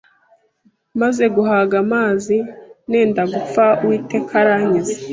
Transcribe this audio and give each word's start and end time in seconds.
maze 1.01 1.23
guhaga 1.35 1.75
amazi 1.85 2.37
nenda 2.89 3.23
gupfa, 3.33 3.65
Uwiteka 3.83 4.33
arankiza. 4.41 4.97